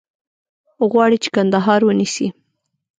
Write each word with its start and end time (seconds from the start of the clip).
غواړي 0.91 1.17
چې 1.23 1.29
کندهار 1.35 1.81
ونیسي. 1.85 2.27